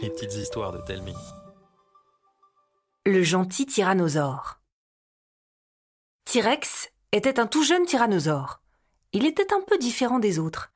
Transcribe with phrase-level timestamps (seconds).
[0.00, 1.14] Les petites histoires de Telmi.
[3.04, 4.60] Le gentil tyrannosaure.
[6.24, 8.62] T-Rex était un tout jeune tyrannosaure.
[9.12, 10.72] Il était un peu différent des autres.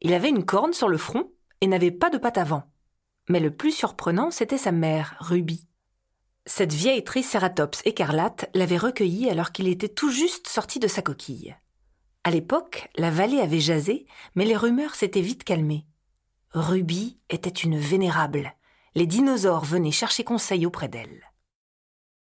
[0.00, 1.30] Il avait une corne sur le front
[1.60, 2.64] et n'avait pas de patte avant.
[3.28, 5.66] Mais le plus surprenant, c'était sa mère, Ruby.
[6.44, 11.56] Cette vieille tricératops écarlate l'avait recueilli alors qu'il était tout juste sorti de sa coquille.
[12.24, 15.86] À l'époque, la vallée avait jasé, mais les rumeurs s'étaient vite calmées.
[16.58, 18.54] Ruby était une vénérable.
[18.94, 21.30] Les dinosaures venaient chercher conseil auprès d'elle.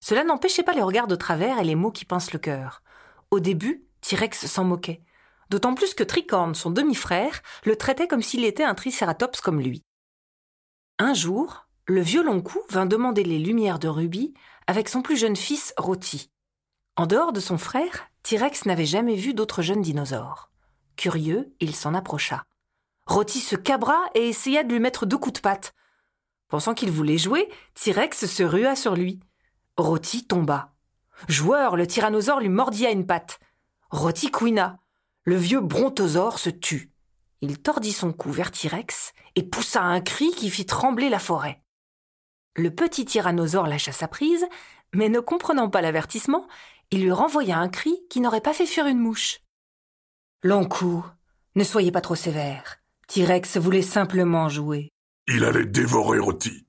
[0.00, 2.82] Cela n'empêchait pas les regards de travers et les mots qui pincent le cœur.
[3.30, 5.00] Au début, T-Rex s'en moquait.
[5.48, 9.82] D'autant plus que Tricorne, son demi-frère, le traitait comme s'il était un tricératops comme lui.
[10.98, 14.34] Un jour, le vieux Long-Cou vint demander les lumières de Ruby
[14.66, 16.30] avec son plus jeune fils, Rôti.
[16.96, 20.50] En dehors de son frère, T-Rex n'avait jamais vu d'autres jeunes dinosaures.
[20.96, 22.44] Curieux, il s'en approcha.
[23.06, 25.74] Rôti se cabra et essaya de lui mettre deux coups de patte.
[26.48, 29.20] Pensant qu'il voulait jouer, T-Rex se rua sur lui.
[29.76, 30.74] Rôti tomba.
[31.28, 33.40] Joueur, le tyrannosaure lui mordit à une patte.
[33.90, 34.78] Rôti couina.
[35.24, 36.92] Le vieux brontosaure se tut.
[37.40, 41.62] Il tordit son cou vers T-Rex et poussa un cri qui fit trembler la forêt.
[42.54, 44.46] Le petit tyrannosaure lâcha sa prise,
[44.94, 46.46] mais ne comprenant pas l'avertissement,
[46.90, 49.40] il lui renvoya un cri qui n'aurait pas fait fuir une mouche.
[50.42, 51.04] Long coup,
[51.54, 52.81] ne soyez pas trop sévère.
[53.08, 54.90] T-Rex voulait simplement jouer.
[55.28, 56.66] Il allait dévorer Rôti.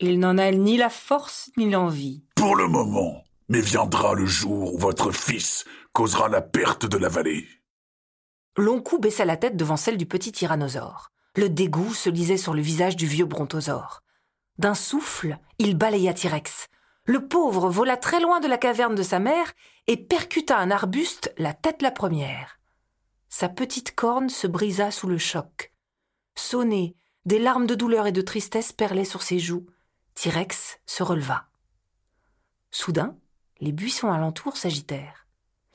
[0.00, 2.24] Il n'en a ni la force ni l'envie.
[2.34, 3.24] Pour le moment.
[3.48, 7.46] Mais viendra le jour où votre fils causera la perte de la vallée.
[8.56, 11.10] Long-Cou baissa la tête devant celle du petit tyrannosaure.
[11.36, 14.02] Le dégoût se lisait sur le visage du vieux brontosaure.
[14.58, 16.68] D'un souffle, il balaya T-Rex.
[17.04, 19.52] Le pauvre vola très loin de la caverne de sa mère
[19.86, 22.58] et percuta un arbuste la tête la première.
[23.38, 25.70] Sa petite corne se brisa sous le choc.
[26.36, 29.66] Sonné, des larmes de douleur et de tristesse perlaient sur ses joues.
[30.14, 31.44] T-Rex se releva.
[32.70, 33.14] Soudain,
[33.60, 35.26] les buissons alentour s'agitèrent.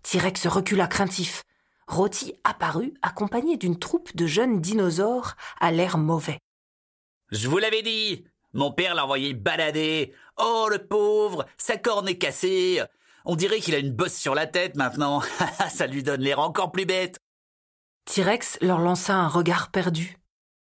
[0.01, 1.43] T-Rex recula craintif.
[1.85, 6.39] Rôti apparut accompagné d'une troupe de jeunes dinosaures à l'air mauvais.
[7.29, 10.15] Je vous l'avais dit Mon père l'a envoyé balader.
[10.37, 12.81] Oh, le pauvre Sa corne est cassée
[13.23, 15.21] On dirait qu'il a une bosse sur la tête maintenant.
[15.69, 17.19] Ça lui donne l'air encore plus bête.
[18.05, 20.17] T-Rex leur lança un regard perdu.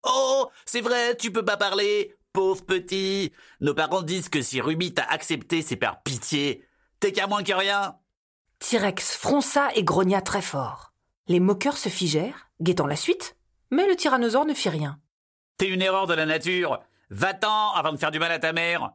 [0.05, 4.93] Oh, c'est vrai, tu peux pas parler Pauvre petit Nos parents disent que si Ruby
[4.93, 6.67] t'a accepté, c'est par pitié.
[6.99, 7.97] T'es qu'à moins que rien
[8.59, 10.93] T-Rex fronça et grogna très fort.
[11.29, 13.37] Les moqueurs se figèrent, guettant la suite,
[13.71, 14.99] mais le tyrannosaure ne fit rien.
[15.59, 16.81] T'es une erreur de la nature
[17.11, 18.93] Va-t'en avant de faire du mal à ta mère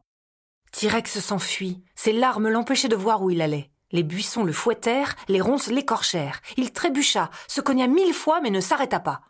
[0.72, 1.82] T-Rex s'enfuit.
[1.96, 3.72] Ses larmes l'empêchaient de voir où il allait.
[3.92, 6.42] Les buissons le fouettèrent, les ronces l'écorchèrent.
[6.58, 9.22] Il trébucha, se cogna mille fois mais ne s'arrêta pas.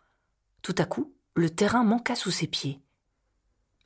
[0.61, 2.81] Tout à coup, le terrain manqua sous ses pieds.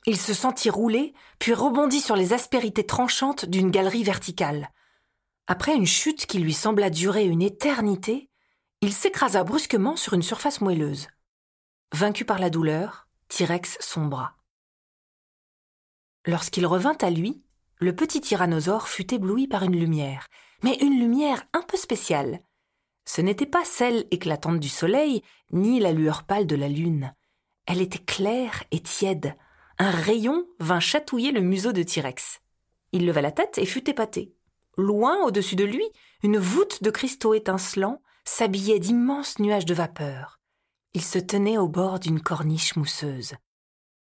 [0.06, 4.70] Il se sentit rouler, puis rebondit sur les aspérités tranchantes d'une galerie verticale.
[5.46, 8.28] Après une chute qui lui sembla durer une éternité,
[8.80, 11.08] il s'écrasa brusquement sur une surface moelleuse.
[11.92, 14.36] Vaincu par la douleur, T-Rex sombra.
[16.26, 17.43] Lorsqu'il revint à lui,
[17.78, 20.28] le petit tyrannosaure fut ébloui par une lumière,
[20.62, 22.40] mais une lumière un peu spéciale.
[23.04, 27.14] Ce n'était pas celle éclatante du soleil, ni la lueur pâle de la lune.
[27.66, 29.34] Elle était claire et tiède.
[29.78, 32.40] Un rayon vint chatouiller le museau de T-Rex.
[32.92, 34.34] Il leva la tête et fut épaté.
[34.76, 35.84] Loin au-dessus de lui,
[36.22, 40.40] une voûte de cristaux étincelants s'habillait d'immenses nuages de vapeur.
[40.94, 43.34] Il se tenait au bord d'une corniche mousseuse.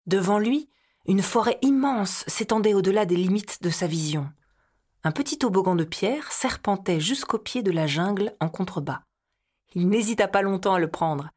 [0.06, 0.69] Devant lui,
[1.07, 4.31] une forêt immense s'étendait au-delà des limites de sa vision.
[5.05, 9.03] Un petit toboggan de pierre serpentait jusqu'au pied de la jungle en contrebas.
[9.75, 11.31] Il n'hésita pas longtemps à le prendre.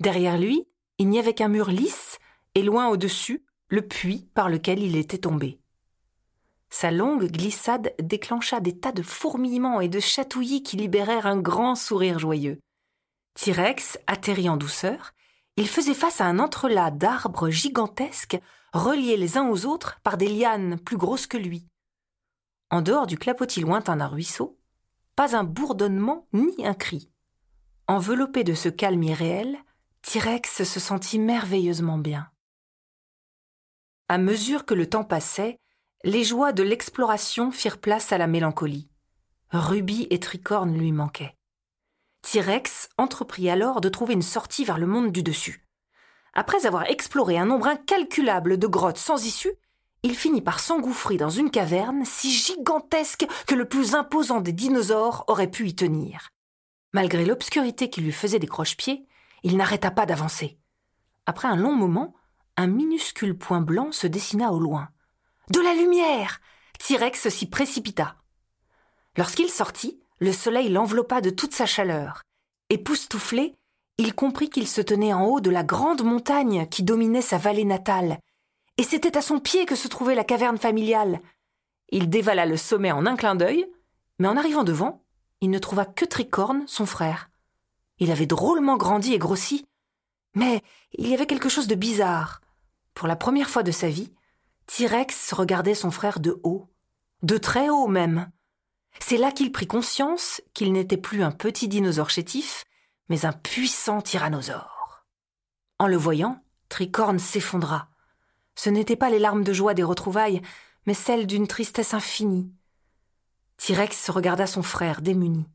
[0.00, 0.66] Derrière lui,
[0.98, 2.18] il n'y avait qu'un mur lisse,
[2.54, 5.60] et loin au-dessus, le puits par lequel il était tombé.
[6.70, 11.74] Sa longue glissade déclencha des tas de fourmillements et de chatouillis qui libérèrent un grand
[11.74, 12.60] sourire joyeux.
[13.34, 15.12] T-Rex atterrit en douceur.
[15.60, 18.40] Il faisait face à un entrelac d'arbres gigantesques
[18.72, 21.66] reliés les uns aux autres par des lianes plus grosses que lui.
[22.70, 24.58] En dehors du clapotis lointain d'un ruisseau,
[25.16, 27.10] pas un bourdonnement ni un cri.
[27.88, 29.58] Enveloppé de ce calme irréel,
[30.00, 32.30] T-Rex se sentit merveilleusement bien.
[34.08, 35.60] À mesure que le temps passait,
[36.04, 38.88] les joies de l'exploration firent place à la mélancolie.
[39.50, 41.36] Ruby et Tricorne lui manquaient.
[42.22, 45.66] T-Rex entreprit alors de trouver une sortie vers le monde du dessus.
[46.32, 49.54] Après avoir exploré un nombre incalculable de grottes sans issue,
[50.02, 55.24] il finit par s'engouffrer dans une caverne si gigantesque que le plus imposant des dinosaures
[55.28, 56.30] aurait pu y tenir.
[56.92, 59.06] Malgré l'obscurité qui lui faisait des croche-pieds,
[59.42, 60.58] il n'arrêta pas d'avancer.
[61.26, 62.14] Après un long moment,
[62.56, 64.88] un minuscule point blanc se dessina au loin.
[65.50, 66.40] De la lumière
[66.78, 68.16] T-Rex s'y précipita.
[69.16, 72.22] Lorsqu'il sortit, le soleil l'enveloppa de toute sa chaleur.
[72.68, 73.56] Époustouflé,
[73.98, 77.64] il comprit qu'il se tenait en haut de la grande montagne qui dominait sa vallée
[77.64, 78.18] natale,
[78.76, 81.20] et c'était à son pied que se trouvait la caverne familiale.
[81.90, 83.66] Il dévala le sommet en un clin d'œil,
[84.18, 85.02] mais en arrivant devant,
[85.40, 87.30] il ne trouva que Tricorne, son frère.
[87.98, 89.66] Il avait drôlement grandi et grossi,
[90.34, 90.62] mais
[90.92, 92.40] il y avait quelque chose de bizarre.
[92.94, 94.12] Pour la première fois de sa vie,
[94.66, 96.68] T-Rex regardait son frère de haut,
[97.22, 98.30] de très haut même.
[98.98, 102.64] C'est là qu'il prit conscience qu'il n'était plus un petit dinosaure chétif,
[103.08, 105.06] mais un puissant tyrannosaure.
[105.78, 107.88] En le voyant, Tricorne s'effondra.
[108.54, 110.42] Ce n'étaient pas les larmes de joie des retrouvailles,
[110.86, 112.52] mais celles d'une tristesse infinie.
[113.56, 115.46] T-Rex regarda son frère démuni.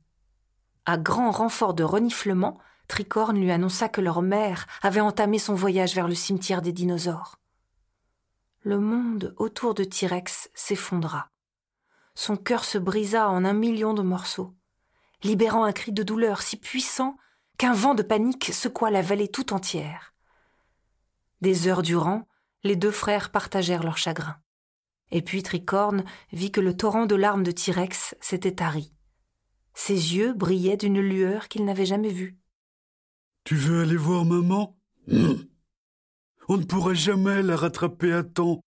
[0.85, 5.95] À grand renfort de reniflements, Tricorne lui annonça que leur mère avait entamé son voyage
[5.95, 7.39] vers le cimetière des dinosaures
[8.65, 11.29] le monde autour de T-Rex s'effondra.
[12.15, 14.55] Son cœur se brisa en un million de morceaux,
[15.23, 17.17] libérant un cri de douleur si puissant
[17.57, 20.13] qu'un vent de panique secoua la vallée tout entière.
[21.41, 22.27] Des heures durant,
[22.63, 24.37] les deux frères partagèrent leur chagrin.
[25.11, 28.91] Et puis Tricorne vit que le torrent de larmes de T-Rex s'était tari.
[29.73, 32.37] Ses yeux brillaient d'une lueur qu'il n'avait jamais vue.
[33.43, 34.77] Tu veux aller voir maman?
[36.47, 38.61] On ne pourra jamais la rattraper à temps.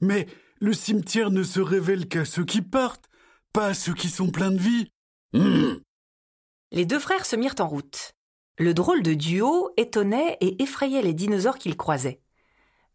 [0.00, 0.26] Mais
[0.60, 3.08] le cimetière ne se révèle qu'à ceux qui partent,
[3.52, 4.92] pas à ceux qui sont pleins de vie.
[6.70, 8.12] Les deux frères se mirent en route.
[8.58, 12.20] Le drôle de duo étonnait et effrayait les dinosaures qu'ils croisaient.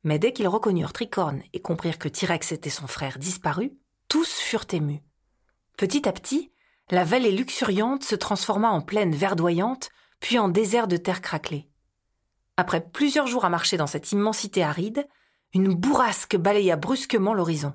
[0.03, 3.73] Mais dès qu'ils reconnurent Tricorne et comprirent que T-Rex était son frère disparu,
[4.07, 5.01] tous furent émus.
[5.75, 6.51] Petit à petit,
[6.91, 9.89] la vallée luxuriante se transforma en plaine verdoyante,
[10.19, 11.67] puis en désert de terre craquelée.
[12.57, 15.07] Après plusieurs jours à marcher dans cette immensité aride,
[15.55, 17.73] une bourrasque balaya brusquement l'horizon.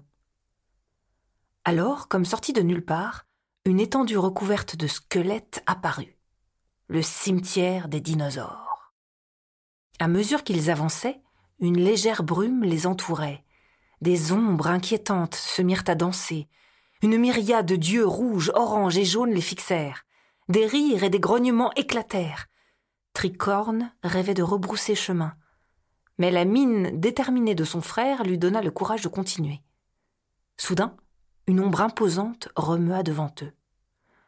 [1.64, 3.24] Alors, comme sortie de nulle part,
[3.64, 6.18] une étendue recouverte de squelettes apparut.
[6.88, 8.92] Le cimetière des dinosaures.
[9.98, 11.22] À mesure qu'ils avançaient,
[11.58, 13.44] une légère brume les entourait.
[14.02, 16.48] Des ombres inquiétantes se mirent à danser.
[17.02, 20.04] Une myriade de dieux rouges, oranges et jaunes les fixèrent.
[20.50, 22.48] Des rires et des grognements éclatèrent.
[23.14, 25.32] Tricorne rêvait de rebrousser chemin,
[26.20, 29.62] mais la mine déterminée de son frère lui donna le courage de continuer.
[30.58, 30.94] Soudain,
[31.46, 33.54] une ombre imposante remua devant eux.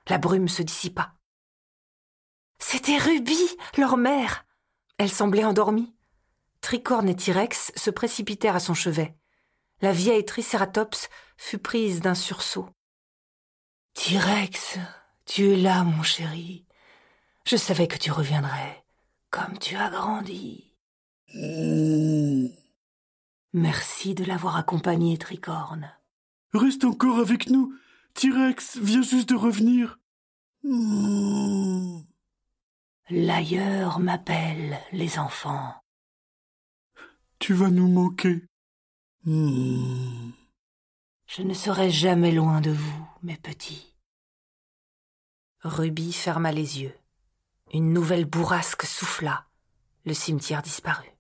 [0.08, 1.12] La brume se dissipa.
[2.58, 3.36] C'était Ruby,
[3.76, 4.46] leur mère.
[4.96, 5.94] Elle semblait endormie.
[6.62, 9.14] Tricorne et Tyrex se précipitèrent à son chevet.
[9.82, 12.70] La vieille Tricératops fut prise d'un sursaut.
[13.92, 14.78] Tyrex,
[15.26, 16.64] tu es là, mon chéri.
[17.44, 18.82] Je savais que tu reviendrais.
[19.28, 20.71] Comme tu as grandi.
[23.52, 25.90] Merci de l'avoir accompagné, Tricorne.
[26.52, 27.74] Reste encore avec nous.
[28.14, 29.98] T-Rex vient juste de revenir.
[33.10, 35.74] L'ailleurs m'appelle, les enfants.
[37.38, 38.42] Tu vas nous manquer.
[39.24, 39.32] Je
[41.42, 43.94] ne serai jamais loin de vous, mes petits.
[45.60, 46.94] Ruby ferma les yeux.
[47.72, 49.46] Une nouvelle bourrasque souffla.
[50.04, 51.11] Le cimetière disparut.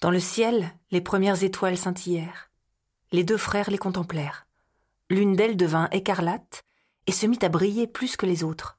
[0.00, 2.50] Dans le ciel, les premières étoiles scintillèrent.
[3.10, 4.46] Les deux frères les contemplèrent.
[5.10, 6.64] L'une d'elles devint écarlate
[7.06, 8.78] et se mit à briller plus que les autres.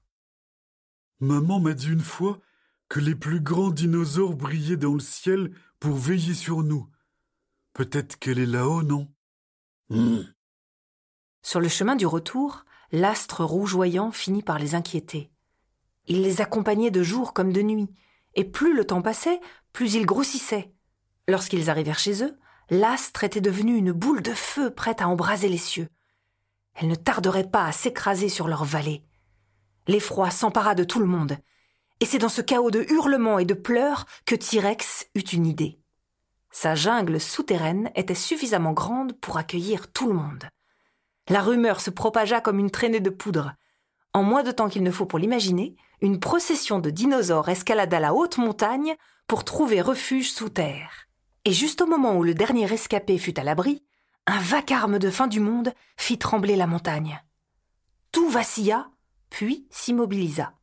[1.20, 2.40] Maman m'a dit une fois
[2.88, 6.90] que les plus grands dinosaures brillaient dans le ciel pour veiller sur nous.
[7.74, 9.12] Peut-être qu'elle est là-haut, non?
[11.42, 15.32] Sur le chemin du retour, l'astre rougeoyant finit par les inquiéter.
[16.08, 17.94] Il les accompagnait de jour comme de nuit,
[18.36, 19.42] et plus le temps passait,
[19.74, 20.74] plus ils grossissaient.
[21.30, 22.36] Lorsqu'ils arrivèrent chez eux,
[22.72, 25.88] l'astre était devenu une boule de feu prête à embraser les cieux.
[26.74, 29.04] Elle ne tarderait pas à s'écraser sur leur vallée.
[29.86, 31.38] L'effroi s'empara de tout le monde,
[32.00, 35.80] et c'est dans ce chaos de hurlements et de pleurs que T-Rex eut une idée.
[36.50, 40.50] Sa jungle souterraine était suffisamment grande pour accueillir tout le monde.
[41.28, 43.54] La rumeur se propagea comme une traînée de poudre.
[44.16, 48.16] En moins de temps qu'il ne faut pour l'imaginer, une procession de dinosaures escalada la
[48.16, 48.96] haute montagne
[49.28, 51.09] pour trouver refuge sous terre.
[51.46, 53.84] Et juste au moment où le dernier rescapé fut à l'abri,
[54.28, 57.22] un vacarme de fin du monde fit trembler la montagne.
[58.12, 58.90] Tout vacilla,
[59.30, 60.54] puis s'immobilisa.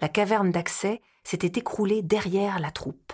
[0.00, 3.12] La caverne d'accès s'était écroulée derrière la troupe.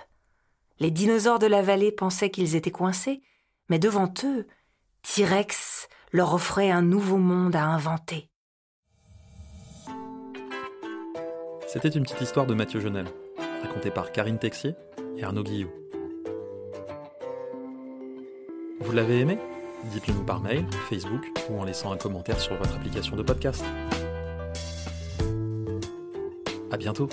[0.81, 3.23] Les dinosaures de la vallée pensaient qu'ils étaient coincés,
[3.69, 4.47] mais devant eux,
[5.03, 8.29] T-Rex leur offrait un nouveau monde à inventer.
[11.67, 13.07] C'était une petite histoire de Mathieu Jonel,
[13.63, 14.75] racontée par Karine Texier
[15.17, 15.71] et Arnaud Guillou.
[18.81, 19.39] Vous l'avez aimé?
[19.85, 23.65] Dites-le nous par mail, Facebook ou en laissant un commentaire sur votre application de podcast.
[26.71, 27.09] À bientôt